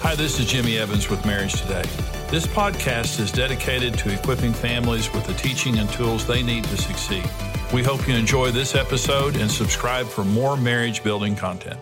[0.00, 1.82] Hi, this is Jimmy Evans with Marriage Today.
[2.30, 6.76] This podcast is dedicated to equipping families with the teaching and tools they need to
[6.76, 7.28] succeed.
[7.74, 11.80] We hope you enjoy this episode and subscribe for more marriage building content.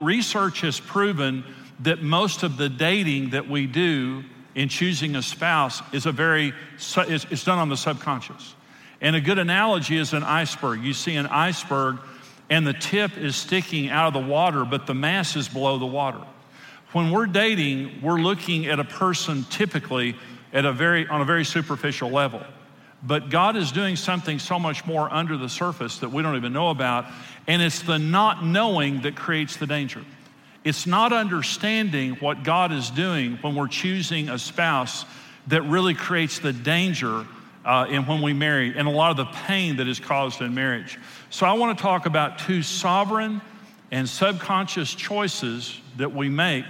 [0.00, 1.44] Research has proven
[1.80, 4.24] that most of the dating that we do
[4.54, 8.54] in choosing a spouse is a very it's done on the subconscious.
[9.02, 10.82] And a good analogy is an iceberg.
[10.82, 11.98] You see an iceberg
[12.48, 15.86] and the tip is sticking out of the water, but the mass is below the
[15.86, 16.24] water.
[16.94, 20.14] When we're dating, we're looking at a person typically
[20.52, 22.40] at a very on a very superficial level.
[23.02, 26.52] But God is doing something so much more under the surface that we don't even
[26.52, 27.06] know about,
[27.48, 30.04] and it's the not knowing that creates the danger.
[30.62, 35.04] It's not understanding what God is doing when we're choosing a spouse
[35.48, 37.26] that really creates the danger
[37.64, 40.54] uh, in when we marry and a lot of the pain that is caused in
[40.54, 40.96] marriage.
[41.30, 43.42] So I want to talk about two sovereign
[43.90, 46.64] and subconscious choices that we make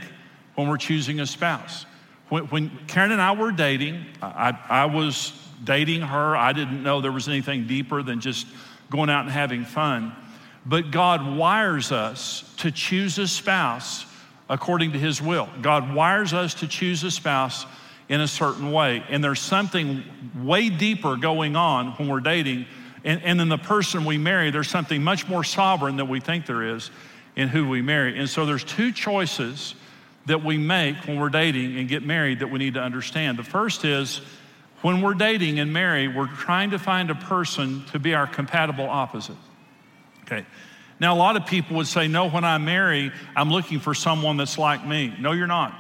[0.55, 1.87] when we're choosing a spouse.
[2.29, 6.37] When, when Karen and I were dating, I, I was dating her.
[6.37, 8.47] I didn't know there was anything deeper than just
[8.91, 10.15] going out and having fun.
[10.67, 14.07] But God wires us to choose a spouse
[14.49, 15.49] according to His will.
[15.63, 17.67] God wires us to choose a spouse
[18.09, 19.03] in a certain way.
[19.09, 20.05] And there's something
[20.43, 22.67] way deeper going on when we're dating.
[23.03, 26.47] And, and in the person we marry, there's something much more sovereign than we think
[26.47, 26.91] there is
[27.37, 28.19] in who we marry.
[28.19, 29.75] And so there's two choices
[30.27, 33.39] that we make when we're dating and get married that we need to understand.
[33.39, 34.21] The first is
[34.83, 38.89] when we're dating and marry, we're trying to find a person to be our compatible
[38.89, 39.37] opposite.
[40.23, 40.45] Okay.
[41.01, 44.37] Now, a lot of people would say, no, when I marry, I'm looking for someone
[44.37, 45.15] that's like me.
[45.19, 45.75] No, you're not.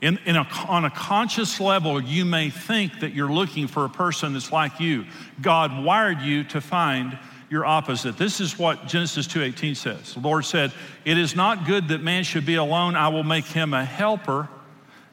[0.00, 3.88] In, in a, on a conscious level, you may think that you're looking for a
[3.88, 5.04] person that's like you.
[5.40, 7.18] God wired you to find
[7.50, 8.16] your opposite.
[8.18, 10.14] This is what Genesis 2:18 says.
[10.14, 10.72] The Lord said,
[11.04, 12.96] "It is not good that man should be alone.
[12.96, 14.48] I will make him a helper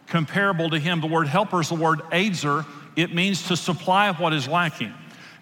[0.08, 2.66] comparable to him." The word helper is the word ezer.
[2.96, 4.94] It means to supply what is lacking.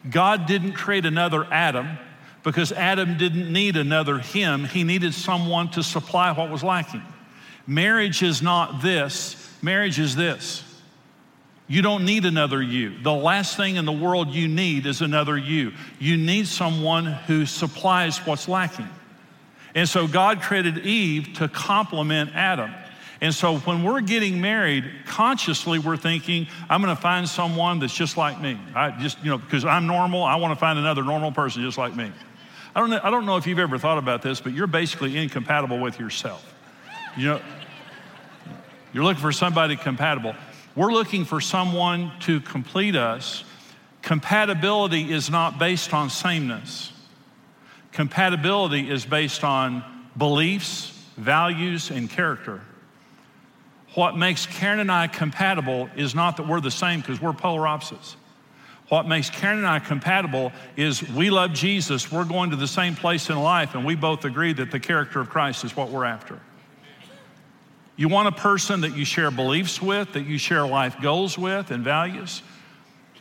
[0.10, 1.98] God didn't create another Adam
[2.44, 4.66] because Adam didn't need another him.
[4.66, 7.04] He needed someone to supply what was lacking.
[7.66, 10.64] Marriage is not this, marriage is this.
[11.68, 13.02] You don't need another you.
[13.02, 15.72] The last thing in the world you need is another you.
[15.98, 18.90] You need someone who supplies what's lacking.
[19.74, 22.72] And so God created Eve to complement Adam.
[23.22, 27.96] And so when we're getting married, consciously we're thinking, I'm going to find someone that's
[27.96, 28.60] just like me.
[28.76, 31.78] I just, you know, because I'm normal, I want to find another normal person just
[31.78, 32.12] like me.
[32.76, 35.16] I don't, know, I don't know if you've ever thought about this, but you're basically
[35.16, 36.54] incompatible with yourself.
[37.16, 37.42] You know,
[38.92, 40.36] you're looking for somebody compatible.
[40.76, 43.44] We're looking for someone to complete us.
[44.02, 46.92] Compatibility is not based on sameness.
[47.92, 49.84] Compatibility is based on
[50.18, 52.62] beliefs, values, and character.
[53.94, 57.68] What makes Karen and I compatible is not that we're the same because we're polar
[57.68, 58.16] opposites.
[58.90, 62.96] What makes Karen and I compatible is we love Jesus, we're going to the same
[62.96, 66.06] place in life, and we both agree that the character of Christ is what we're
[66.06, 66.40] after.
[67.96, 71.70] You want a person that you share beliefs with, that you share life goals with
[71.70, 72.42] and values,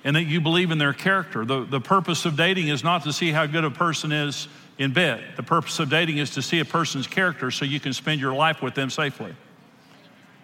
[0.05, 1.45] and that you believe in their character.
[1.45, 4.93] The, the purpose of dating is not to see how good a person is in
[4.93, 5.23] bed.
[5.37, 8.33] The purpose of dating is to see a person's character so you can spend your
[8.33, 9.35] life with them safely.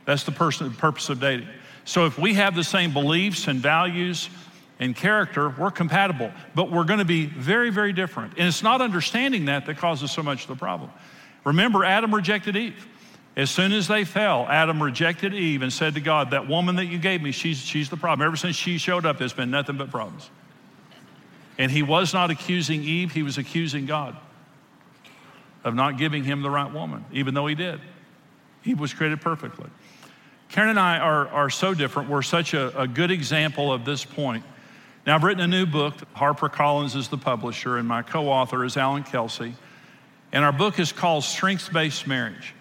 [0.04, 1.48] That's the, person, the purpose of dating.
[1.84, 4.28] So if we have the same beliefs and values
[4.78, 8.34] and character, we're compatible, but we're going to be very, very different.
[8.36, 10.90] And it's not understanding that that causes so much of the problem.
[11.44, 12.86] Remember, Adam rejected Eve.
[13.36, 16.86] As soon as they fell, Adam rejected Eve and said to God, That woman that
[16.86, 18.26] you gave me, she's, she's the problem.
[18.26, 20.28] Ever since she showed up, there's been nothing but problems.
[21.56, 24.16] And he was not accusing Eve, he was accusing God
[25.64, 27.80] of not giving him the right woman, even though he did.
[28.62, 29.68] He was created perfectly.
[30.48, 32.08] Karen and I are, are so different.
[32.08, 34.44] We're such a, a good example of this point.
[35.06, 35.94] Now, I've written a new book.
[36.14, 39.54] HarperCollins is the publisher, and my co author is Allan Kelsey.
[40.32, 42.54] And our book is called Strengths Based Marriage.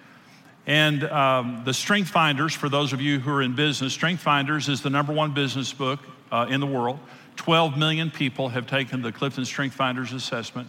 [0.68, 4.68] And um, the Strength Finders, for those of you who are in business, Strength Finders
[4.68, 7.00] is the number one business book uh, in the world.
[7.38, 10.68] 12 million people have taken the Clifton Strength Finders assessment.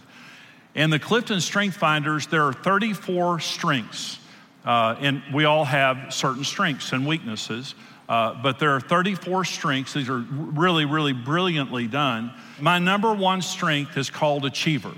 [0.73, 4.19] And the Clifton Strength Finders, there are 34 strengths.
[4.63, 7.75] Uh, and we all have certain strengths and weaknesses.
[8.07, 9.93] Uh, but there are 34 strengths.
[9.93, 12.31] These are really, really brilliantly done.
[12.59, 14.93] My number one strength is called achiever.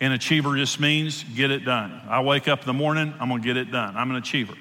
[0.00, 2.02] An achiever just means get it done.
[2.08, 3.96] I wake up in the morning, I'm gonna get it done.
[3.96, 4.54] I'm an achiever.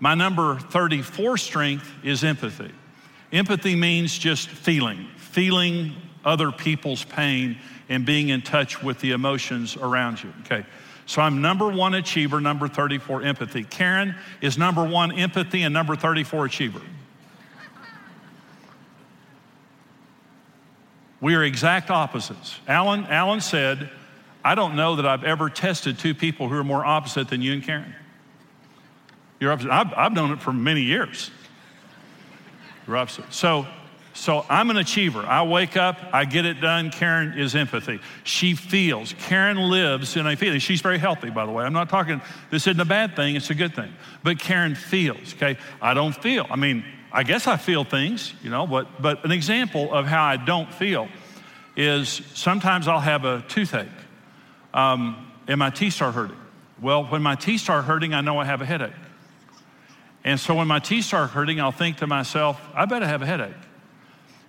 [0.00, 2.72] My number 34 strength is empathy.
[3.32, 5.94] Empathy means just feeling, feeling
[6.24, 7.58] other people's pain
[7.88, 10.32] and being in touch with the emotions around you.
[10.40, 10.64] Okay.
[11.06, 13.64] So I'm number one achiever, number 34 empathy.
[13.64, 16.82] Karen is number one empathy and number 34 achiever.
[21.20, 22.60] We are exact opposites.
[22.68, 23.90] Allan, Allan said,
[24.48, 27.52] I don't know that I've ever tested two people who are more opposite than you
[27.52, 27.94] and Karen.
[29.40, 29.70] You're opposite.
[29.70, 31.30] I've, I've known it for many years.
[32.86, 33.30] You're opposite.
[33.30, 33.66] So,
[34.14, 35.20] so I'm an achiever.
[35.20, 36.90] I wake up, I get it done.
[36.90, 38.00] Karen is empathy.
[38.24, 39.14] She feels.
[39.26, 40.60] Karen lives in a feeling.
[40.60, 41.66] She's very healthy, by the way.
[41.66, 43.92] I'm not talking, this isn't a bad thing, it's a good thing.
[44.22, 45.58] But Karen feels, okay?
[45.82, 46.46] I don't feel.
[46.48, 50.24] I mean, I guess I feel things, you know, but, but an example of how
[50.24, 51.06] I don't feel
[51.76, 53.88] is sometimes I'll have a toothache
[54.74, 56.36] um, and my teeth start hurting.
[56.80, 58.92] Well, when my teeth start hurting, I know I have a headache.
[60.24, 63.26] And so when my teeth start hurting, I'll think to myself, I better have a
[63.26, 63.54] headache.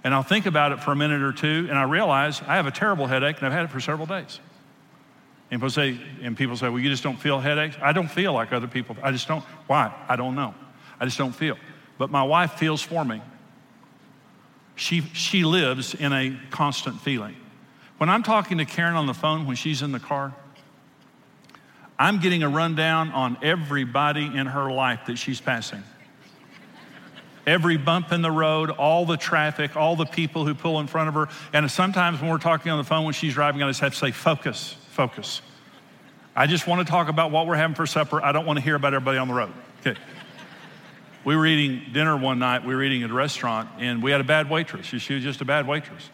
[0.04, 2.68] And I'll think about it for a minute or two, and I realize I have
[2.68, 4.40] a terrible headache, and I've had it for several days.
[5.52, 7.76] And people say, and people say, well, you just don't feel headaches?
[7.82, 8.96] I don't feel like other people.
[9.02, 9.44] I just don't.
[9.68, 9.94] Why?
[10.08, 10.54] I don't know.
[11.00, 11.58] I just don't feel.
[11.98, 13.22] But my wife feels for me.
[14.76, 17.36] She, she lives in a constant feeling.
[18.00, 20.34] When I'm talking to Karen on the phone when she's in the car,
[22.00, 25.84] I'm getting a rundown on everybody in her life that she's passing.
[27.46, 31.10] Every bump in the road, all the traffic, all the people who pull in front
[31.10, 31.28] of her.
[31.52, 34.00] And sometimes when we're talking on the phone when she's driving, I just have to
[34.00, 35.42] say, focus, focus.
[36.34, 38.24] I just want to talk about what we're having for supper.
[38.24, 39.52] I don't want to hear about everybody on the road.
[39.82, 40.00] Okay.
[41.26, 42.66] We were eating dinner one night.
[42.66, 44.86] We were eating at a restaurant, and we had a bad waitress.
[44.86, 46.10] She was just a bad waitress.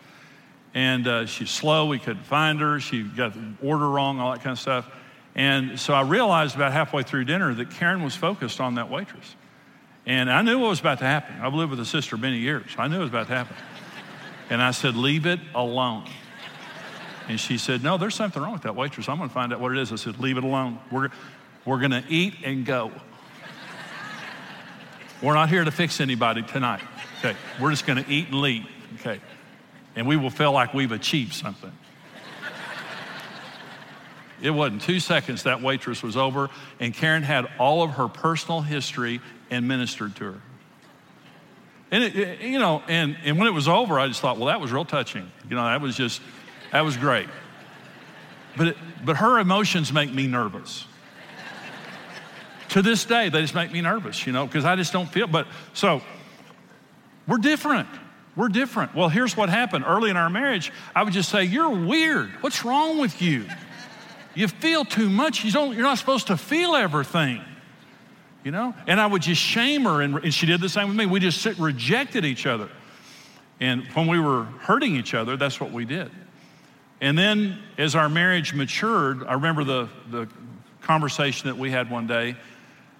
[0.75, 1.87] And uh, she's slow.
[1.87, 2.79] We couldn't find her.
[2.79, 4.87] She got the order wrong, all that kind of stuff.
[5.33, 9.35] And so I realized about halfway through dinner that Karen was focused on that waitress.
[10.05, 11.41] And I knew what was about to happen.
[11.41, 12.65] I've lived with a sister many years.
[12.77, 13.55] I knew it was about to happen.
[14.47, 16.05] And I said, Leave it alone.
[17.27, 19.09] And she said, No, there's something wrong with that waitress.
[19.09, 19.91] I'm going to find out what it is.
[19.91, 20.77] I said, Leave it alone.
[20.91, 21.09] We're,
[21.65, 22.91] we're going to eat and go.
[25.23, 26.81] We're not here to fix anybody tonight.
[27.17, 27.35] Okay.
[27.59, 28.67] We're just going to eat and leave.
[28.99, 29.19] Okay.
[29.95, 31.71] And we will feel like we've achieved something.
[34.41, 36.49] It wasn't two seconds that waitress was over,
[36.79, 40.41] and Karen had all of her personal history and ministered to her.
[41.91, 44.47] And it, it, you know, and, and when it was over, I just thought, well,
[44.47, 45.31] that was real touching.
[45.49, 46.21] You know, that was just,
[46.71, 47.27] that was great.
[48.57, 50.85] But, it, but her emotions make me nervous.
[52.69, 55.27] to this day, they just make me nervous, you know, because I just don't feel.
[55.27, 56.01] But so
[57.27, 57.87] we're different.
[58.35, 58.93] We're different.
[58.93, 59.85] Well, here's what happened.
[59.87, 62.31] Early in our marriage, I would just say, You're weird.
[62.41, 63.45] What's wrong with you?
[64.33, 65.45] You feel too much.
[65.45, 67.41] You don't, you're not supposed to feel everything.
[68.43, 68.75] You know?
[68.85, 71.05] And I would just shame her, and, and she did the same with me.
[71.05, 72.69] We just sit, rejected each other.
[73.59, 76.11] And when we were hurting each other, that's what we did.
[77.01, 80.27] And then as our marriage matured, I remember the, the
[80.81, 82.35] conversation that we had one day.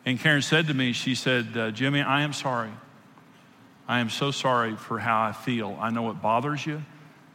[0.06, 2.72] And Karen said to me, She said, uh, Jimmy, I am sorry.
[3.88, 5.78] I am so sorry for how I feel.
[5.80, 6.84] I know it bothers you.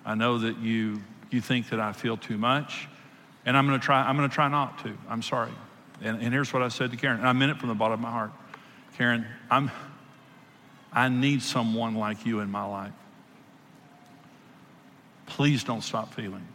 [0.05, 1.01] I know that you,
[1.31, 2.89] you think that I feel too much.
[3.47, 4.97] And I'm going to try, I'm going to try not to.
[5.09, 5.53] I'm sorry.
[6.03, 7.95] And, and here's what I said to Karen, and I meant it from the bottom
[7.95, 8.33] of my heart.
[8.97, 9.71] Karen, I'm,
[10.93, 12.93] I need someone like you in my life.
[15.27, 16.47] Please don't stop feeling.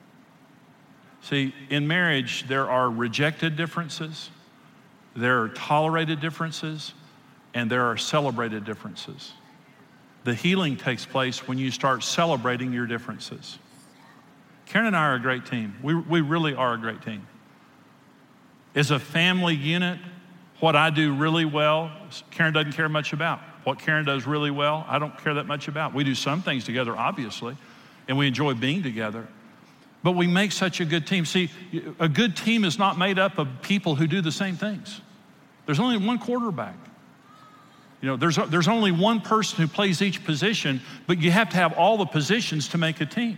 [1.21, 4.29] See, in marriage, there are rejected differences,
[5.15, 6.93] there are tolerated differences,
[7.53, 9.31] and there are celebrated differences.
[10.25, 13.59] The healing takes place when you start celebrating your differences.
[14.65, 15.75] Karen and I are a great team.
[15.83, 17.27] We, we really are a great team.
[18.73, 19.99] As a family unit,
[20.59, 21.91] what I do really well,
[22.31, 23.39] Karen doesn't care much about.
[23.65, 25.93] What Karen does really well, I don't care that much about.
[25.93, 27.55] We do some things together, obviously,
[28.07, 29.27] and we enjoy being together.
[30.01, 31.25] But we make such a good team.
[31.25, 31.51] See,
[31.99, 35.01] a good team is not made up of people who do the same things.
[35.67, 36.77] There's only one quarterback.
[38.05, 41.55] You know, there's, there's only one person who plays each position, but you have to
[41.55, 43.35] have all the positions to make a team.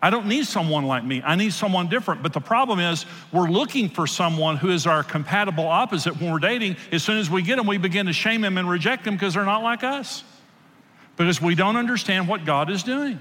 [0.00, 1.20] I don't need someone like me.
[1.22, 2.22] I need someone different.
[2.22, 6.38] But the problem is, we're looking for someone who is our compatible opposite when we're
[6.38, 6.76] dating.
[6.90, 9.34] As soon as we get them, we begin to shame them and reject them because
[9.34, 10.24] they're not like us.
[11.18, 13.20] Because we don't understand what God is doing.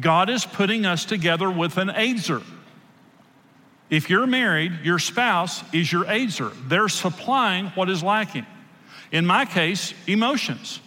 [0.00, 2.42] God is putting us together with an aider.
[3.90, 6.50] If you're married, your spouse is your aider.
[6.66, 8.44] They're supplying what is lacking.
[9.12, 10.80] In my case, emotions.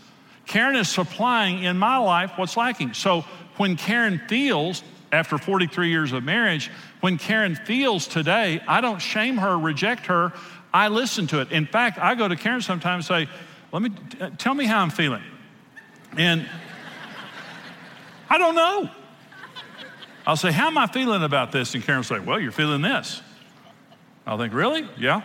[0.46, 2.94] Karen is supplying in my life what's lacking.
[2.94, 3.22] So
[3.58, 9.38] when Karen feels, after 43 years of marriage, when Karen feels today, I don't shame
[9.38, 10.34] her, reject her.
[10.74, 11.52] I listen to it.
[11.52, 13.34] In fact, I go to Karen sometimes and say,
[13.72, 15.24] Let me uh, tell me how I'm feeling.
[16.18, 16.48] And
[18.30, 18.90] I don't know.
[20.26, 21.74] I'll say, How am I feeling about this?
[21.76, 23.22] And Karen will say, Well, you're feeling this.
[24.26, 24.88] I'll think, Really?
[24.98, 25.22] Yeah.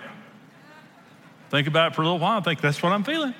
[1.50, 2.38] Think about it for a little while.
[2.38, 3.35] I think that's what I'm feeling.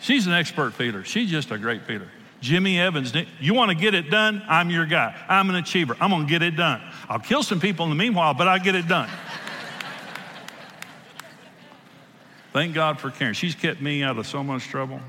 [0.00, 1.04] She's an expert feeler.
[1.04, 2.08] She's just a great feeler.
[2.40, 4.42] Jimmy Evans, you want to get it done?
[4.48, 5.14] I'm your guy.
[5.28, 5.96] I'm an achiever.
[6.00, 6.82] I'm going to get it done.
[7.08, 9.08] I'll kill some people in the meanwhile, but I'll get it done.
[12.52, 13.34] Thank God for Karen.
[13.34, 15.00] She's kept me out of so much trouble.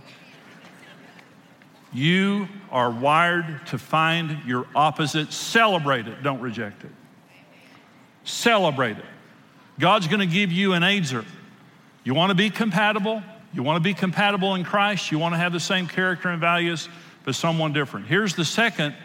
[1.91, 6.91] You are wired to find your opposite, celebrate it, don't reject it.
[8.23, 9.05] Celebrate it.
[9.79, 11.25] God's going to give you an aider.
[12.03, 13.23] You want to be compatible?
[13.53, 15.11] You want to be compatible in Christ?
[15.11, 16.89] You want to have the same character and values?
[17.23, 18.07] but someone different.
[18.07, 18.95] Here's the second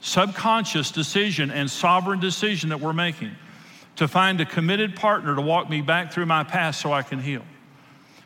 [0.00, 3.32] subconscious decision and sovereign decision that we're making
[3.96, 7.18] to find a committed partner to walk me back through my past so I can
[7.18, 7.42] heal.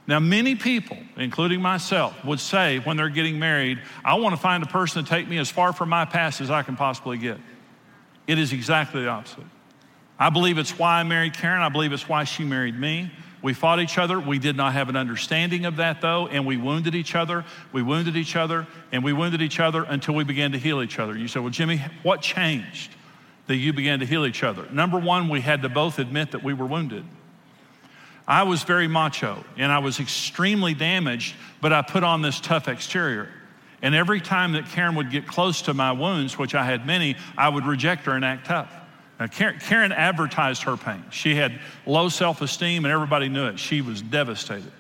[0.06, 4.62] Now, many people, including myself, would say when they're getting married, I want to find
[4.64, 7.38] a person to take me as far from my past as I can possibly get.
[8.26, 9.44] It is exactly the opposite.
[10.20, 11.62] I believe it's why I married Karen.
[11.62, 13.10] I believe it's why she married me.
[13.40, 14.20] We fought each other.
[14.20, 17.46] We did not have an understanding of that, though, and we wounded each other.
[17.72, 20.98] We wounded each other, and we wounded each other until we began to heal each
[20.98, 21.16] other.
[21.16, 22.90] You said, Well, Jimmy, what changed
[23.46, 24.68] that you began to heal each other?
[24.70, 27.04] Number one, we had to both admit that we were wounded.
[28.28, 32.68] I was very macho and I was extremely damaged, but I put on this tough
[32.68, 33.28] exterior.
[33.82, 37.16] And every time that Karen would get close to my wounds, which I had many,
[37.36, 38.70] I would reject her and act tough.
[39.20, 41.04] Now, Karen advertised her pain.
[41.10, 43.58] She had low self esteem, and everybody knew it.
[43.58, 44.72] She was devastated.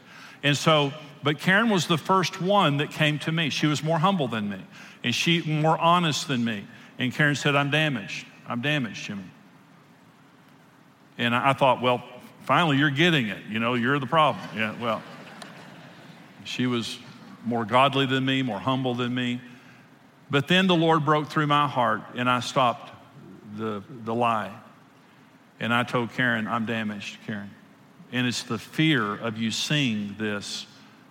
[0.42, 3.50] And so, but Karen was the first one that came to me.
[3.50, 4.58] She was more humble than me,
[5.04, 6.64] and she more honest than me.
[6.98, 8.26] And Karen said, I'm damaged.
[8.48, 9.24] I'm damaged, Jimmy.
[11.18, 12.02] And I thought, well,
[12.44, 13.44] finally, you're getting it.
[13.50, 14.42] You know, you're the problem.
[14.56, 15.02] Yeah, well,
[16.44, 16.98] she was
[17.44, 19.42] more godly than me, more humble than me.
[20.30, 22.90] But then the Lord broke through my heart, and I stopped
[23.56, 24.52] the, the lie.
[25.58, 27.50] And I told Karen, I'm damaged, Karen.
[28.12, 30.66] And it's the fear of you seeing this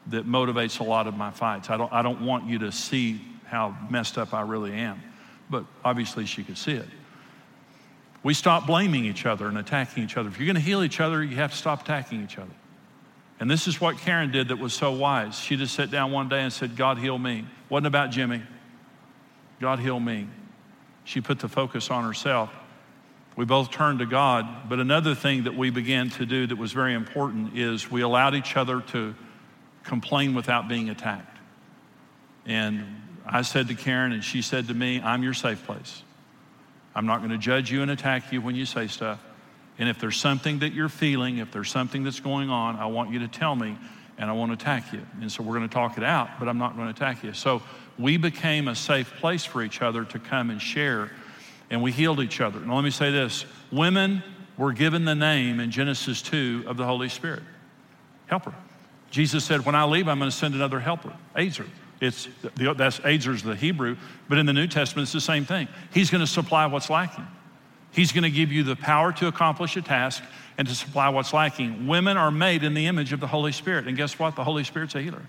[0.07, 1.69] that motivates a lot of my fights.
[1.69, 5.01] I don't, I don't want you to see how messed up I really am.
[5.49, 6.87] But obviously, she could see it.
[8.21, 10.29] We stop blaming each other and attacking each other.
[10.29, 12.51] If you're going to heal each other, you have to stop attacking each other.
[13.39, 15.39] And this is what Karen did that was so wise.
[15.39, 17.45] She just sat down one day and said, God, heal me.
[17.69, 18.41] Wasn't about Jimmy.
[19.61, 20.27] God, heal me.
[21.09, 22.51] She put the focus on herself.
[23.35, 24.69] We both turned to God.
[24.69, 28.35] But another thing that we began to do that was very important is we allowed
[28.35, 29.15] each other to
[29.83, 31.39] complain without being attacked.
[32.45, 32.85] And
[33.25, 36.03] I said to Karen, and she said to me, I'm your safe place.
[36.93, 39.19] I'm not going to judge you and attack you when you say stuff.
[39.79, 43.09] And if there's something that you're feeling, if there's something that's going on, I want
[43.09, 43.79] you to tell me
[44.19, 45.01] and I won't attack you.
[45.21, 47.33] And so we're going to talk it out, but I'm not going to attack you.
[47.33, 47.63] So
[47.97, 51.09] we became a safe place for each other to come and share,
[51.69, 52.59] and we healed each other.
[52.59, 54.21] Now, let me say this women
[54.57, 57.43] were given the name in Genesis 2 of the Holy Spirit
[58.27, 58.53] helper.
[59.09, 61.65] Jesus said, When I leave, I'm going to send another helper, Ezer.
[62.01, 63.97] It's, that's Ezer's the Hebrew,
[64.29, 65.67] but in the New Testament, it's the same thing.
[65.93, 67.27] He's going to supply what's lacking.
[67.91, 70.23] He's going to give you the power to accomplish a task
[70.57, 71.87] and to supply what's lacking.
[71.87, 73.87] Women are made in the image of the Holy Spirit.
[73.87, 74.35] And guess what?
[74.35, 75.25] The Holy Spirit's a healer.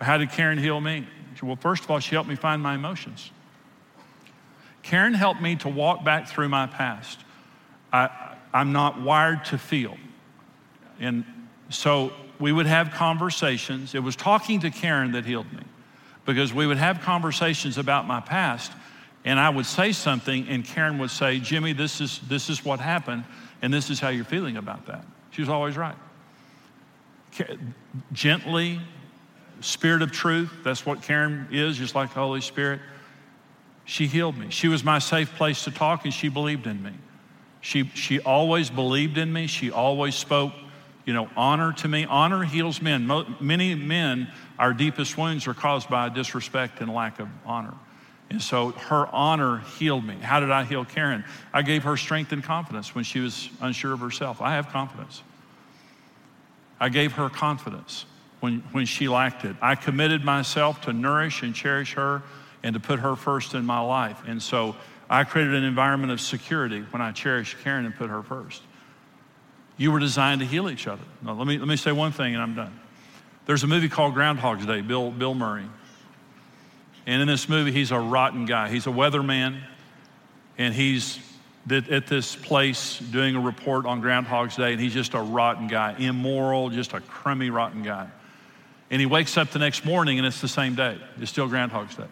[0.00, 1.06] How did Karen heal me?
[1.42, 3.30] Well, first of all, she helped me find my emotions.
[4.82, 7.18] Karen helped me to walk back through my past.
[7.92, 9.96] I, I'm not wired to feel.
[11.00, 11.24] And
[11.70, 13.94] so we would have conversations.
[13.94, 15.62] It was talking to Karen that healed me
[16.24, 18.72] because we would have conversations about my past
[19.26, 22.78] and I would say something and Karen would say, Jimmy, this is, this is what
[22.78, 23.24] happened
[23.60, 25.04] and this is how you're feeling about that.
[25.32, 25.96] She was always right.
[28.12, 28.80] Gently,
[29.60, 32.80] Spirit of truth, that's what Karen is, just like the Holy Spirit.
[33.84, 34.46] She healed me.
[34.50, 36.92] She was my safe place to talk, and she believed in me.
[37.60, 39.46] She, she always believed in me.
[39.46, 40.52] She always spoke,
[41.04, 42.04] you know, honor to me.
[42.04, 43.10] Honor heals men.
[43.40, 44.28] Many men,
[44.58, 47.74] our deepest wounds are caused by disrespect and lack of honor.
[48.28, 50.16] And so her honor healed me.
[50.16, 51.24] How did I heal Karen?
[51.52, 54.40] I gave her strength and confidence when she was unsure of herself.
[54.40, 55.22] I have confidence.
[56.80, 58.04] I gave her confidence
[58.40, 59.56] when, when she lacked it.
[59.62, 62.22] I committed myself to nourish and cherish her
[62.62, 64.20] and to put her first in my life.
[64.26, 64.74] And so
[65.08, 68.62] I created an environment of security when I cherished Karen and put her first.
[69.76, 71.04] You were designed to heal each other.
[71.22, 72.78] Now, let me, let me say one thing and I'm done.
[73.46, 75.66] There's a movie called Groundhog's Day, Bill, Bill Murray.
[77.06, 78.68] And in this movie, he's a rotten guy.
[78.68, 79.60] He's a weatherman,
[80.58, 81.20] and he's
[81.70, 85.94] at this place doing a report on Groundhog's Day, and he's just a rotten guy,
[85.98, 88.08] immoral, just a crummy, rotten guy.
[88.88, 90.96] And he wakes up the next morning and it's the same day.
[91.20, 92.06] It's still Groundhog's Day.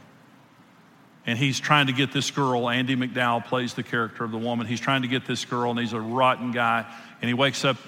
[1.27, 2.69] and he's trying to get this girl.
[2.69, 4.67] Andie MacDowell plays the character of the woman.
[4.67, 6.85] He's trying to get this girl, and he's a rotten guy.
[7.23, 7.79] And he wakes up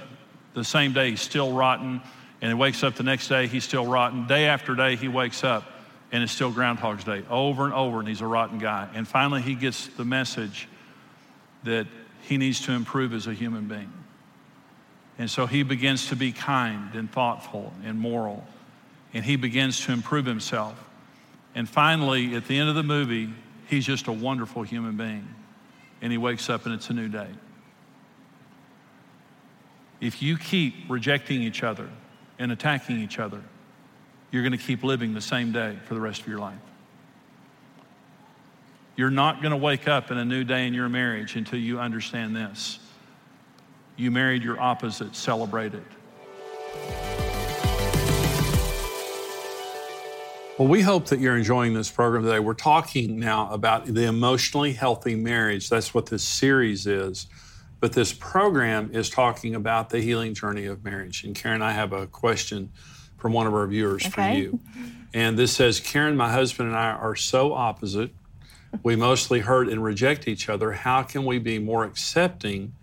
[0.55, 2.01] the same day, he's still rotten.
[2.41, 4.27] And he wakes up the next day, he's still rotten.
[4.27, 5.65] Day after day, he wakes up,
[6.13, 8.89] and it's still Groundhog's Day, over and over, and he's a rotten guy.
[8.95, 10.69] And finally, he gets the message
[11.65, 11.87] that
[12.23, 13.93] he needs to improve as a human being.
[15.19, 18.45] And so he begins to be kind and thoughtful and moral,
[19.15, 20.79] and he begins to improve himself.
[21.55, 23.31] And finally, at the end of the movie,
[23.67, 25.27] he's just a wonderful human being.
[26.03, 27.29] And he wakes up and it's a new day.
[30.01, 31.89] If you keep rejecting each other
[32.39, 33.41] and attacking each other,
[34.30, 36.59] you're going to keep living the same day for the rest of your life.
[38.97, 41.78] You're not going to wake up in a new day in your marriage until you
[41.78, 42.78] understand this.
[43.97, 45.83] You married your opposite, celebrate it.
[50.59, 52.38] Well, we hope that you're enjoying this program today.
[52.38, 55.68] We're talking now about the emotionally healthy marriage.
[55.68, 57.26] That's what this series is.
[57.78, 61.25] But this program is talking about the healing journey of marriage.
[61.25, 62.73] And Karen, I have a question
[63.16, 64.11] from one of our viewers okay.
[64.11, 64.61] for you.
[65.14, 68.11] And this says Karen, my husband and I are so opposite.
[68.82, 70.73] We mostly hurt and reject each other.
[70.73, 72.75] How can we be more accepting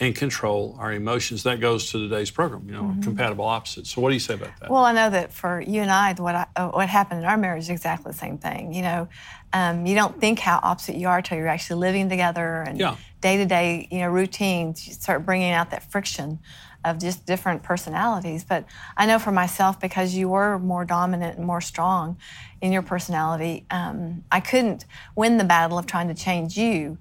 [0.00, 1.42] and control our emotions.
[1.42, 3.00] That goes to today's program, you know, mm-hmm.
[3.00, 3.90] compatible opposites.
[3.90, 4.70] So, what do you say about that?
[4.70, 7.36] Well, I know that for you and I, what I, uh, what happened in our
[7.36, 8.72] marriage is exactly the same thing.
[8.72, 9.08] You know,
[9.52, 12.78] um, you don't think how opposite you are until you're actually living together and
[13.20, 14.86] day to day, you know, routines.
[14.86, 16.38] You start bringing out that friction
[16.84, 18.44] of just different personalities.
[18.44, 18.64] But
[18.96, 22.16] I know for myself, because you were more dominant and more strong
[22.60, 24.84] in your personality, um, I couldn't
[25.16, 26.98] win the battle of trying to change you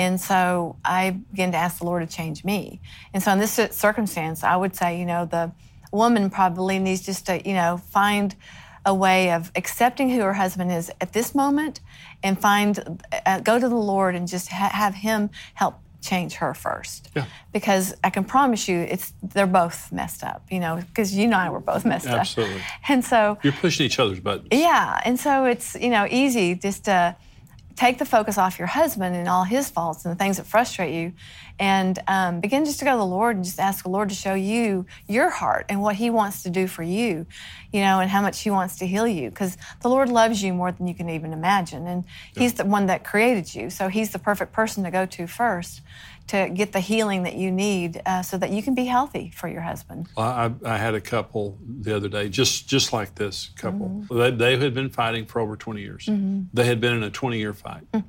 [0.00, 2.80] and so I began to ask the Lord to change me.
[3.12, 5.52] And so in this circumstance, I would say, you know, the
[5.92, 8.34] woman probably needs just to, you know, find
[8.86, 11.80] a way of accepting who her husband is at this moment
[12.22, 16.54] and find, uh, go to the Lord and just ha- have Him help change her
[16.54, 17.10] first.
[17.14, 17.26] Yeah.
[17.52, 21.34] Because I can promise you, it's they're both messed up, you know, because you and
[21.34, 22.56] I were both messed Absolutely.
[22.56, 22.60] up.
[22.60, 22.62] Absolutely.
[22.88, 24.48] And so you're pushing each other's buttons.
[24.50, 25.00] Yeah.
[25.04, 27.16] And so it's, you know, easy just to
[27.76, 30.94] take the focus off your husband and all his faults and the things that frustrate
[30.94, 31.12] you
[31.58, 34.14] and um, begin just to go to the lord and just ask the lord to
[34.14, 37.26] show you your heart and what he wants to do for you
[37.72, 39.30] you know and how much he wants to heal you.
[39.30, 41.86] Because the lord loves you more than you can even imagine.
[41.86, 42.04] And
[42.34, 42.42] yeah.
[42.42, 43.70] he's the one that created you.
[43.70, 45.82] So he's the perfect person to go to first
[46.30, 49.48] to get the healing that you need uh, so that you can be healthy for
[49.48, 50.08] your husband.
[50.16, 53.88] I, I, had a couple the other day, just just like this couple.
[53.88, 54.16] Mm-hmm.
[54.16, 56.06] They, they, had been fighting for over 20 years.
[56.06, 56.42] Mm-hmm.
[56.52, 57.90] They had been in a 20 year fight.
[57.92, 58.04] Mm.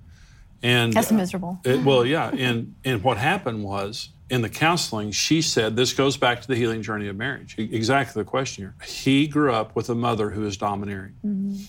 [0.62, 1.60] And that's miserable.
[1.66, 2.30] Uh, it, well, yeah.
[2.30, 6.56] And, and what happened was in the counseling, she said, this goes back to the
[6.56, 7.56] healing journey of marriage.
[7.58, 8.76] Exactly the question here.
[8.86, 11.16] He grew up with a mother who was domineering.
[11.26, 11.64] Mm-hmm.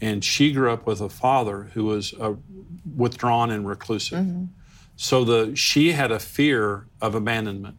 [0.00, 2.32] And she grew up with a father who was uh,
[2.96, 4.48] withdrawn and reclusive.
[5.02, 7.78] So the she had a fear of abandonment,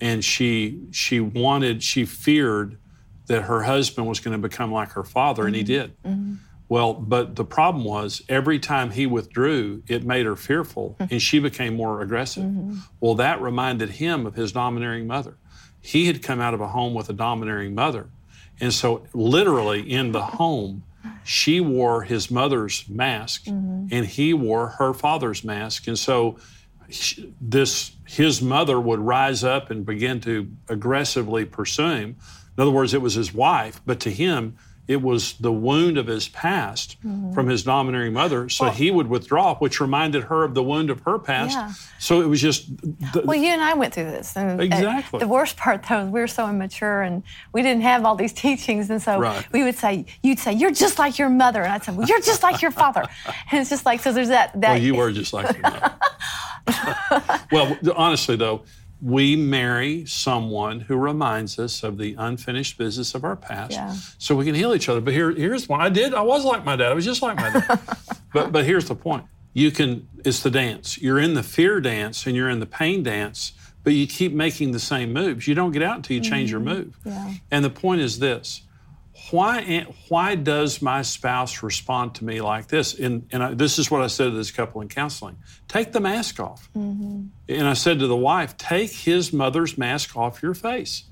[0.00, 2.78] and she she wanted she feared
[3.26, 5.46] that her husband was going to become like her father, mm-hmm.
[5.48, 5.82] and he mm-hmm.
[5.82, 6.02] did.
[6.02, 6.34] Mm-hmm.
[6.70, 11.12] Well, but the problem was every time he withdrew, it made her fearful, mm-hmm.
[11.12, 12.44] and she became more aggressive.
[12.44, 12.78] Mm-hmm.
[13.00, 15.36] Well, that reminded him of his domineering mother.
[15.82, 18.08] He had come out of a home with a domineering mother,
[18.60, 20.84] and so literally in the home
[21.26, 23.88] she wore his mother's mask mm-hmm.
[23.90, 25.88] and he wore her father's mask.
[25.88, 26.38] And so
[27.40, 32.16] this his mother would rise up and begin to aggressively pursue him.
[32.56, 34.56] In other words, it was his wife, but to him,
[34.88, 37.32] it was the wound of his past mm-hmm.
[37.32, 38.48] from his domineering mother.
[38.48, 41.54] So well, he would withdraw, which reminded her of the wound of her past.
[41.54, 41.72] Yeah.
[41.98, 42.68] So it was just.
[43.12, 44.36] The, well, you and I went through this.
[44.36, 45.18] And exactly.
[45.18, 48.32] the worst part, though, is we were so immature and we didn't have all these
[48.46, 48.88] teachings.
[48.90, 49.46] And so right.
[49.52, 51.62] we would say, you'd say, you're just like your mother.
[51.62, 53.02] And I'd say, well, you're just like your father.
[53.50, 54.52] and it's just like, so there's that.
[54.60, 55.94] that well, you were just like your mother.
[57.52, 58.62] well, honestly, though,
[59.00, 63.94] we marry someone who reminds us of the unfinished business of our past yeah.
[64.18, 65.00] so we can heal each other.
[65.00, 66.14] But here, here's why I did.
[66.14, 66.92] I was like my dad.
[66.92, 67.80] I was just like my dad.
[68.32, 69.24] but, but here's the point.
[69.52, 71.00] You can, it's the dance.
[71.00, 73.52] You're in the fear dance and you're in the pain dance,
[73.84, 75.46] but you keep making the same moves.
[75.46, 76.66] You don't get out until you change mm-hmm.
[76.66, 76.98] your move.
[77.04, 77.34] Yeah.
[77.50, 78.62] And the point is this
[79.30, 82.98] why, why does my spouse respond to me like this?
[82.98, 85.36] And, and I, this is what I said to this couple in counseling
[85.68, 86.68] take the mask off.
[86.76, 87.26] Mm-hmm.
[87.48, 91.04] And I said to the wife, take his mother's mask off your face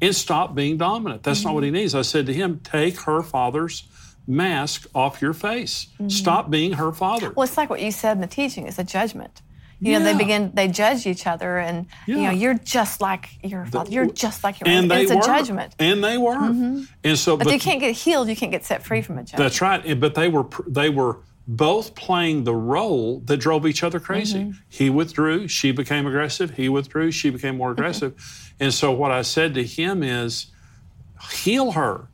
[0.00, 1.22] and stop being dominant.
[1.22, 1.48] That's mm-hmm.
[1.48, 1.94] not what he needs.
[1.94, 3.84] I said to him, take her father's
[4.26, 5.86] mask off your face.
[5.94, 6.08] Mm-hmm.
[6.08, 7.30] Stop being her father.
[7.30, 9.42] Well, it's like what you said in the teaching it's a judgment.
[9.84, 9.98] You yeah.
[9.98, 12.16] know, they begin, they judge each other, and yeah.
[12.16, 13.90] you know, you're just like your father.
[13.90, 15.02] You're just like your and mother.
[15.02, 15.18] It's were.
[15.18, 15.74] a judgment.
[15.78, 16.34] And they were.
[16.34, 16.84] Mm-hmm.
[17.04, 18.28] And so, but, but, you can't get healed.
[18.28, 19.38] You can't get set free from a judgment.
[19.38, 20.00] That's right.
[20.00, 24.38] But they were, they were both playing the role that drove each other crazy.
[24.38, 24.58] Mm-hmm.
[24.70, 26.52] He withdrew, she became aggressive.
[26.52, 28.16] He withdrew, she became more aggressive.
[28.16, 28.64] Mm-hmm.
[28.64, 30.46] And so what I said to him is,
[31.30, 32.08] heal her.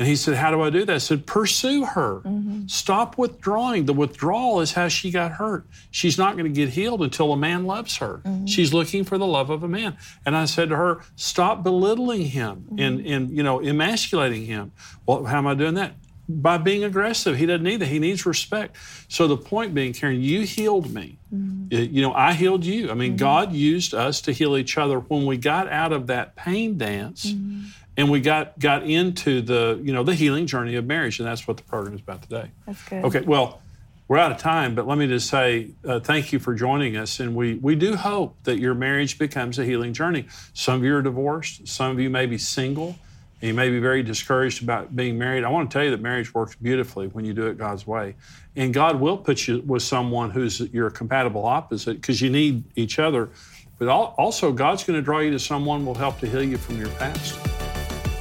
[0.00, 0.94] And he said, How do I do that?
[0.94, 2.20] I said, Pursue her.
[2.20, 2.68] Mm-hmm.
[2.68, 3.84] Stop withdrawing.
[3.84, 5.66] The withdrawal is how she got hurt.
[5.90, 8.22] She's not going to get healed until a man loves her.
[8.24, 8.46] Mm-hmm.
[8.46, 9.98] She's looking for the love of a man.
[10.24, 12.78] And I said to her, Stop belittling him mm-hmm.
[12.78, 14.72] and, and, you know, emasculating him.
[15.04, 15.92] Well, how am I doing that?
[16.30, 17.36] By being aggressive.
[17.36, 17.88] He doesn't need that.
[17.88, 18.78] He needs respect.
[19.08, 21.18] So the point being, Karen, you healed me.
[21.34, 21.94] Mm-hmm.
[21.94, 22.90] You know, I healed you.
[22.90, 23.18] I mean, mm-hmm.
[23.18, 27.26] God used us to heal each other when we got out of that pain dance
[27.26, 31.28] mm-hmm and we got got into the you know the healing journey of marriage, and
[31.28, 32.50] that's what the program is about today.
[32.66, 33.04] That's good.
[33.04, 33.60] Okay, well,
[34.08, 37.20] we're out of time, but let me just say uh, thank you for joining us,
[37.20, 40.26] and we we do hope that your marriage becomes a healing journey.
[40.52, 42.96] Some of you are divorced, some of you may be single.
[43.42, 45.44] And you may be very discouraged about being married.
[45.44, 48.14] I want to tell you that marriage works beautifully when you do it God's way.
[48.54, 52.98] And God will put you with someone who's your compatible opposite because you need each
[52.98, 53.30] other.
[53.78, 56.58] But also, God's going to draw you to someone who will help to heal you
[56.58, 57.59] from your past.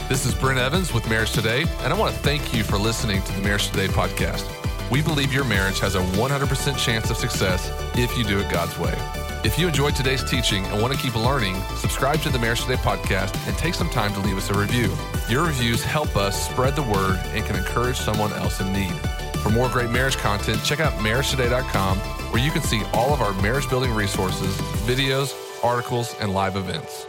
[0.10, 3.22] This is Brent Evans with Marriage Today, and I want to thank you for listening
[3.22, 4.44] to the Marriage Today podcast.
[4.90, 8.76] We believe your marriage has a 100% chance of success if you do it God's
[8.80, 8.96] way.
[9.44, 12.78] If you enjoyed today's teaching and want to keep learning, subscribe to the Marriage Today
[12.78, 14.92] podcast and take some time to leave us a review.
[15.30, 18.96] Your reviews help us spread the word and can encourage someone else in need.
[19.44, 22.00] For more great marriage content, check out marriagetoday.com
[22.32, 27.06] where you can see all of our marriage building resources, videos, articles, and live events.